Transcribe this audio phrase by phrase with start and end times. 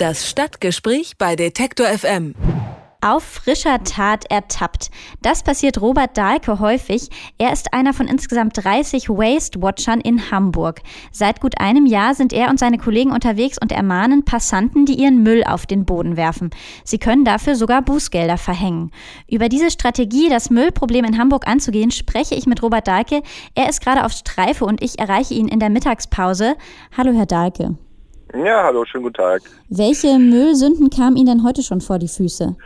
[0.00, 2.34] Das Stadtgespräch bei Detektor FM.
[3.02, 4.90] Auf frischer Tat ertappt.
[5.20, 7.10] Das passiert Robert Dahlke häufig.
[7.36, 10.80] Er ist einer von insgesamt 30 Waste-Watchern in Hamburg.
[11.12, 15.22] Seit gut einem Jahr sind er und seine Kollegen unterwegs und ermahnen Passanten, die ihren
[15.22, 16.48] Müll auf den Boden werfen.
[16.82, 18.92] Sie können dafür sogar Bußgelder verhängen.
[19.30, 23.20] Über diese Strategie, das Müllproblem in Hamburg anzugehen, spreche ich mit Robert Dahlke.
[23.54, 26.56] Er ist gerade auf Streife und ich erreiche ihn in der Mittagspause.
[26.96, 27.76] Hallo, Herr Dahlke.
[28.34, 29.42] Ja, hallo, schönen guten Tag.
[29.70, 32.56] Welche Müllsünden kamen Ihnen denn heute schon vor die Füße?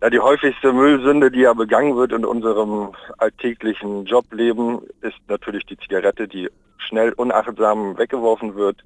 [0.00, 5.78] Ja, die häufigste Müllsünde, die ja begangen wird in unserem alltäglichen Jobleben, ist natürlich die
[5.78, 8.82] Zigarette, die schnell unachtsam weggeworfen wird.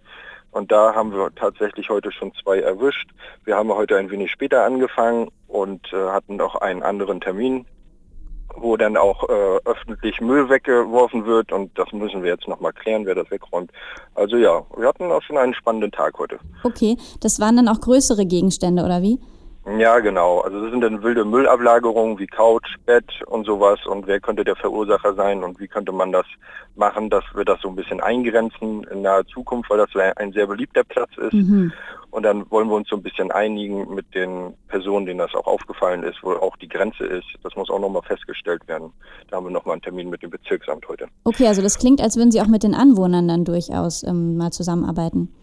[0.51, 3.09] Und da haben wir tatsächlich heute schon zwei erwischt.
[3.45, 7.65] Wir haben heute ein wenig später angefangen und äh, hatten noch einen anderen Termin,
[8.59, 11.53] wo dann auch äh, öffentlich Müll weggeworfen wird.
[11.53, 13.71] Und das müssen wir jetzt nochmal klären, wer das wegräumt.
[14.15, 16.39] Also ja, wir hatten auch schon einen spannenden Tag heute.
[16.65, 19.19] Okay, das waren dann auch größere Gegenstände, oder wie?
[19.79, 20.41] Ja, genau.
[20.41, 23.81] Also das sind dann wilde Müllablagerungen wie Couch, Bett und sowas.
[23.87, 26.27] Und wer könnte der Verursacher sein und wie könnte man das
[26.77, 30.47] machen, dass wir das so ein bisschen eingrenzen in naher Zukunft, weil das ein sehr
[30.47, 31.33] beliebter Platz ist.
[31.33, 31.73] Mhm.
[32.11, 35.47] Und dann wollen wir uns so ein bisschen einigen mit den Personen, denen das auch
[35.47, 37.27] aufgefallen ist, wo auch die Grenze ist.
[37.43, 38.93] Das muss auch nochmal festgestellt werden.
[39.31, 41.09] Da haben wir nochmal einen Termin mit dem Bezirksamt heute.
[41.25, 44.53] Okay, also das klingt, als würden Sie auch mit den Anwohnern dann durchaus ähm, mal
[44.53, 45.35] zusammenarbeiten.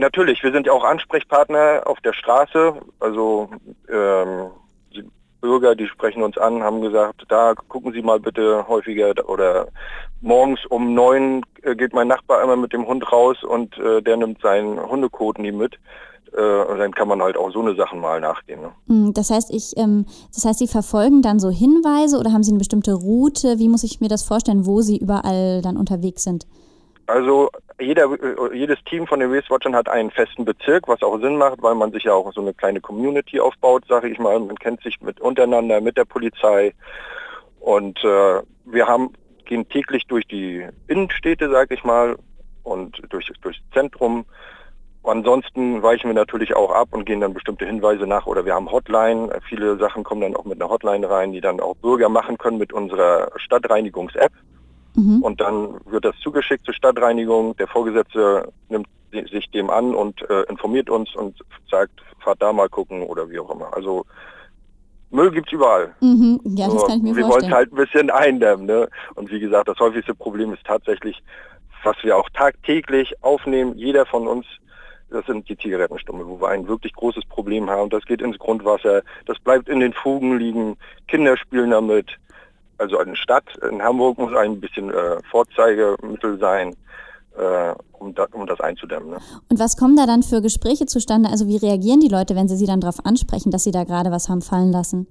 [0.00, 2.72] Natürlich, wir sind ja auch Ansprechpartner auf der Straße.
[3.00, 3.50] Also
[3.90, 4.50] ähm,
[4.94, 5.04] die
[5.42, 9.68] Bürger, die sprechen uns an, haben gesagt, da gucken Sie mal bitte häufiger oder
[10.22, 14.16] morgens um neun äh, geht mein Nachbar einmal mit dem Hund raus und äh, der
[14.16, 15.74] nimmt seinen Hundekot nie mit.
[16.32, 18.62] Äh, dann kann man halt auch so eine Sachen mal nachgehen.
[18.62, 18.72] Ne?
[18.86, 22.52] Hm, das heißt, ich, ähm, das heißt, Sie verfolgen dann so Hinweise oder haben Sie
[22.52, 23.58] eine bestimmte Route?
[23.58, 26.46] Wie muss ich mir das vorstellen, wo Sie überall dann unterwegs sind?
[27.10, 31.36] Also jeder, äh, jedes Team von den Wastewatchern hat einen festen Bezirk, was auch Sinn
[31.36, 34.38] macht, weil man sich ja auch so eine kleine Community aufbaut, sage ich mal.
[34.38, 36.72] Man kennt sich mit untereinander, mit der Polizei.
[37.58, 39.12] Und äh, wir haben,
[39.44, 42.16] gehen täglich durch die Innenstädte, sage ich mal,
[42.62, 44.24] und durch, durchs Zentrum.
[45.02, 48.70] Ansonsten weichen wir natürlich auch ab und gehen dann bestimmte Hinweise nach oder wir haben
[48.70, 49.30] Hotline.
[49.48, 52.58] Viele Sachen kommen dann auch mit einer Hotline rein, die dann auch Bürger machen können
[52.58, 54.32] mit unserer Stadtreinigungs-App.
[54.94, 55.22] Mhm.
[55.22, 57.56] Und dann wird das zugeschickt zur Stadtreinigung.
[57.56, 61.36] Der Vorgesetzte nimmt sich dem an und äh, informiert uns und
[61.70, 63.74] sagt, fahrt da mal gucken oder wie auch immer.
[63.74, 64.04] Also
[65.10, 65.94] Müll gibt es überall.
[66.00, 66.40] Mhm.
[66.44, 68.66] Ja, das kann ich mir wir wollen halt ein bisschen eindämmen.
[68.66, 68.88] Ne?
[69.14, 71.20] Und wie gesagt, das häufigste Problem ist tatsächlich,
[71.82, 74.46] was wir auch tagtäglich aufnehmen, jeder von uns,
[75.10, 77.90] das sind die Zigarettenstummel, wo wir ein wirklich großes Problem haben.
[77.90, 80.76] Das geht ins Grundwasser, das bleibt in den Fugen liegen,
[81.08, 82.18] Kinder spielen damit
[82.80, 86.74] also eine Stadt in Hamburg muss ein bisschen äh, Vorzeigemittel sein,
[87.36, 89.10] äh, um, da, um, das einzudämmen.
[89.10, 89.18] Ne?
[89.48, 91.28] Und was kommen da dann für Gespräche zustande?
[91.28, 94.10] Also wie reagieren die Leute, wenn sie sie dann darauf ansprechen, dass sie da gerade
[94.10, 95.06] was haben fallen lassen?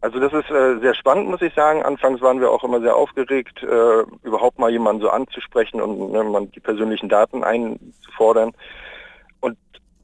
[0.00, 1.82] Also das ist äh, sehr spannend, muss ich sagen.
[1.82, 6.24] Anfangs waren wir auch immer sehr aufgeregt, äh, überhaupt mal jemanden so anzusprechen und ne,
[6.24, 8.52] man die persönlichen Daten einzufordern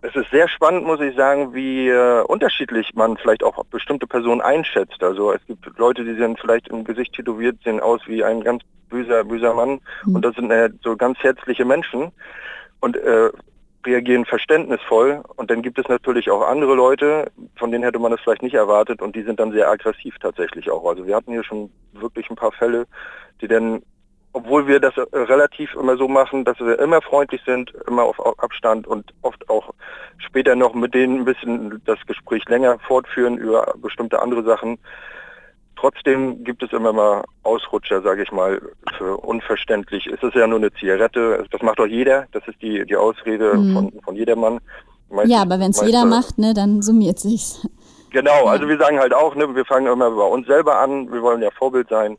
[0.03, 4.41] es ist sehr spannend, muss ich sagen, wie äh, unterschiedlich man vielleicht auch bestimmte Personen
[4.41, 5.03] einschätzt.
[5.03, 8.63] Also es gibt Leute, die sind vielleicht im Gesicht tätowiert, sehen aus wie ein ganz
[8.89, 10.17] böser, böser Mann mhm.
[10.17, 12.13] und das sind äh, so ganz herzliche Menschen
[12.81, 13.31] und äh,
[13.85, 15.23] reagieren verständnisvoll.
[15.37, 18.55] Und dann gibt es natürlich auch andere Leute, von denen hätte man das vielleicht nicht
[18.55, 20.89] erwartet und die sind dann sehr aggressiv tatsächlich auch.
[20.89, 22.87] Also wir hatten hier schon wirklich ein paar Fälle,
[23.41, 23.83] die dann
[24.33, 28.19] obwohl wir das äh, relativ immer so machen, dass wir immer freundlich sind, immer auf
[28.39, 29.73] Abstand und oft auch
[30.19, 34.79] später noch mit denen ein bisschen das Gespräch länger fortführen über bestimmte andere Sachen.
[35.77, 38.61] Trotzdem gibt es immer mal Ausrutscher, sage ich mal,
[38.99, 40.07] für unverständlich.
[40.07, 43.55] Es ist ja nur eine Zigarette, das macht doch jeder, das ist die, die Ausrede
[43.55, 43.73] mhm.
[43.73, 44.61] von, von jedermann.
[45.09, 47.67] Meist, ja, aber wenn es jeder macht, ne, dann summiert sich's.
[48.11, 51.23] Genau, also wir sagen halt auch, ne, wir fangen immer bei uns selber an, wir
[51.23, 52.17] wollen ja Vorbild sein.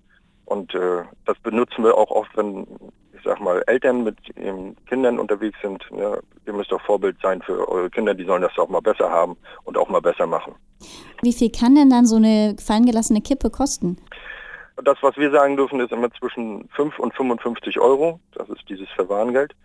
[0.51, 2.67] Und äh, das benutzen wir auch oft, wenn,
[3.13, 5.81] ich sag mal, Eltern mit ihren Kindern unterwegs sind.
[5.97, 9.09] Ja, ihr müsst auch Vorbild sein für eure Kinder, die sollen das auch mal besser
[9.09, 10.53] haben und auch mal besser machen.
[11.21, 13.95] Wie viel kann denn dann so eine fallen gelassene Kippe kosten?
[14.83, 18.19] Das, was wir sagen dürfen, ist immer zwischen 5 und 55 Euro.
[18.33, 19.55] Das ist dieses Verwarngeld.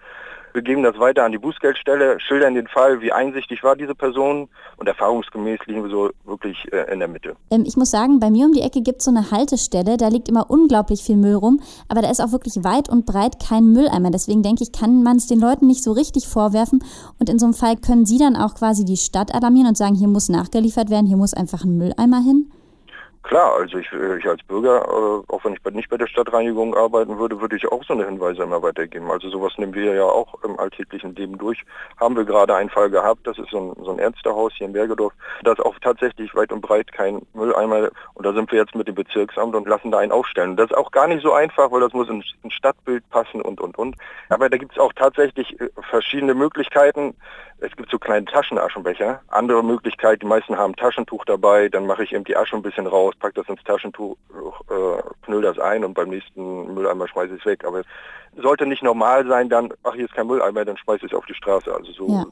[0.57, 4.49] Wir geben das weiter an die Bußgeldstelle, schildern den Fall, wie einsichtig war diese Person
[4.79, 7.37] und erfahrungsgemäß liegen wir so wirklich äh, in der Mitte.
[7.51, 10.09] Ähm, ich muss sagen, bei mir um die Ecke gibt es so eine Haltestelle, da
[10.09, 13.67] liegt immer unglaublich viel Müll rum, aber da ist auch wirklich weit und breit kein
[13.67, 14.11] Mülleimer.
[14.11, 16.83] Deswegen denke ich, kann man es den Leuten nicht so richtig vorwerfen
[17.19, 19.95] und in so einem Fall können sie dann auch quasi die Stadt alarmieren und sagen,
[19.95, 22.51] hier muss nachgeliefert werden, hier muss einfach ein Mülleimer hin?
[23.27, 26.77] Klar, also ich, äh, ich als Bürger, äh, auch wenn ich nicht bei der Stadtreinigung
[26.77, 29.11] arbeiten würde, würde ich auch so eine Hinweise immer weitergeben.
[29.11, 31.65] Also sowas nehmen wir ja auch im alltäglichen Leben durch.
[31.99, 34.75] Haben wir gerade einen Fall gehabt, das ist so ein, so ein Ärztehaus hier in
[34.75, 35.13] Bergedorf.
[35.43, 38.87] Da ist auch tatsächlich weit und breit kein Mülleimer und da sind wir jetzt mit
[38.87, 40.57] dem Bezirksamt und lassen da einen aufstellen.
[40.57, 43.61] Das ist auch gar nicht so einfach, weil das muss ins, ins Stadtbild passen und
[43.61, 43.97] und und.
[44.29, 47.17] Aber da gibt es auch tatsächlich äh, verschiedene Möglichkeiten.
[47.59, 49.23] Es gibt so kleine Taschenaschenbecher.
[49.29, 52.87] Andere Möglichkeit, die meisten haben Taschentuch dabei, dann mache ich eben die Asche ein bisschen
[52.87, 54.17] raus, pack das ins Taschentuch,
[54.71, 57.65] äh, knüll das ein und beim nächsten Mülleimer schmeiße ich es weg.
[57.65, 57.87] Aber es
[58.43, 61.27] sollte nicht normal sein, dann, ach hier ist kein Mülleimer, dann schmeiße ich es auf
[61.27, 61.75] die Straße.
[61.75, 62.25] Also so ja.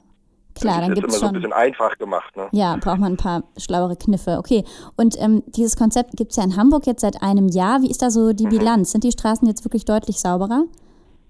[0.54, 1.20] Klar, dann gibt es schon.
[1.20, 2.36] so ein bisschen einfach gemacht.
[2.36, 2.48] Ne?
[2.52, 4.36] Ja, braucht man ein paar schlauere Kniffe.
[4.38, 4.64] Okay,
[4.96, 7.82] und ähm, dieses Konzept gibt es ja in Hamburg jetzt seit einem Jahr.
[7.82, 8.50] Wie ist da so die mhm.
[8.50, 8.92] Bilanz?
[8.92, 10.64] Sind die Straßen jetzt wirklich deutlich sauberer?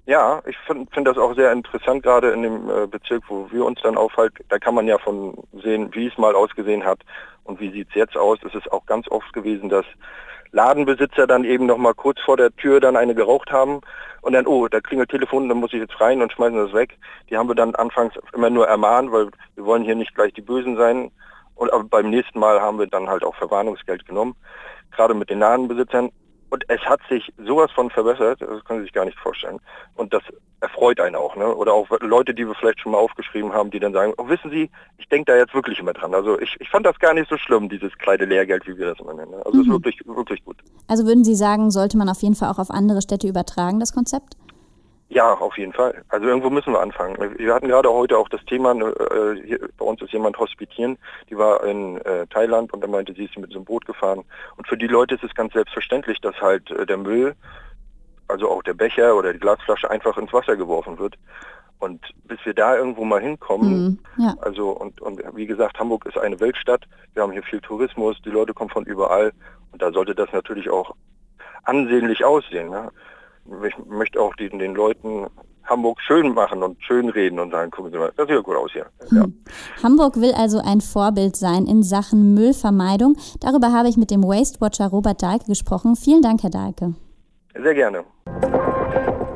[0.07, 3.65] Ja, ich finde find das auch sehr interessant, gerade in dem äh, Bezirk, wo wir
[3.65, 4.45] uns dann aufhalten.
[4.51, 6.99] Da kann man ja von sehen, wie es mal ausgesehen hat
[7.45, 8.39] und wie sieht es jetzt aus.
[8.45, 9.85] Es ist auch ganz oft gewesen, dass
[10.53, 13.81] Ladenbesitzer dann eben noch mal kurz vor der Tür dann eine geraucht haben
[14.21, 16.97] und dann, oh, da klingelt Telefon, dann muss ich jetzt rein und schmeißen das weg.
[17.29, 20.43] Die haben wir dann anfangs immer nur ermahnt, weil wir wollen hier nicht gleich die
[20.43, 21.11] Bösen sein.
[21.57, 24.35] Und aber beim nächsten Mal haben wir dann halt auch Verwarnungsgeld genommen,
[24.93, 26.11] gerade mit den Ladenbesitzern.
[26.55, 29.59] Und es hat sich sowas von verbessert, das können Sie sich gar nicht vorstellen.
[29.97, 30.23] Und das
[30.61, 31.35] erfreut einen auch.
[31.35, 31.53] Ne?
[31.53, 34.53] Oder auch Leute, die wir vielleicht schon mal aufgeschrieben haben, die dann sagen, oh, wissen
[34.53, 36.15] Sie, ich denke da jetzt wirklich immer dran.
[36.15, 39.01] Also ich, ich fand das gar nicht so schlimm, dieses kleine Lehrgeld, wie wir das
[39.01, 39.33] immer nennen.
[39.33, 39.39] Ne?
[39.45, 39.61] Also es mhm.
[39.63, 40.59] ist wirklich, wirklich gut.
[40.87, 43.93] Also würden Sie sagen, sollte man auf jeden Fall auch auf andere Städte übertragen, das
[43.93, 44.37] Konzept?
[45.15, 46.03] Ja, auf jeden Fall.
[46.09, 47.17] Also irgendwo müssen wir anfangen.
[47.39, 50.99] Wir hatten gerade heute auch das Thema, äh, hier, bei uns ist jemand hospitieren,
[51.31, 54.25] die war in äh, Thailand und da meinte, sie ist mit so einem Boot gefahren.
[54.57, 57.37] Und für die Leute ist es ganz selbstverständlich, dass halt äh, der Müll,
[58.27, 61.15] also auch der Becher oder die Glasflasche einfach ins Wasser geworfen wird.
[61.79, 64.35] Und bis wir da irgendwo mal hinkommen, mm, ja.
[64.41, 68.31] also und, und wie gesagt, Hamburg ist eine Weltstadt, wir haben hier viel Tourismus, die
[68.31, 69.33] Leute kommen von überall
[69.71, 70.93] und da sollte das natürlich auch
[71.63, 72.71] ansehnlich aussehen.
[72.71, 72.91] Ne?
[73.67, 75.27] Ich möchte auch den, den Leuten
[75.65, 78.57] Hamburg schön machen und schön reden und sagen, gucken Sie mal, das sieht ja gut
[78.57, 78.87] aus hier.
[79.11, 79.25] Ja.
[79.25, 79.35] Hm.
[79.83, 83.17] Hamburg will also ein Vorbild sein in Sachen Müllvermeidung.
[83.41, 85.97] Darüber habe ich mit dem Waste Watcher Robert Dahlke gesprochen.
[85.97, 86.95] Vielen Dank, Herr Dahlke.
[87.55, 88.05] Sehr gerne.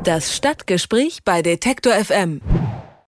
[0.04, 2.40] Das Stadtgespräch bei Detektor FM.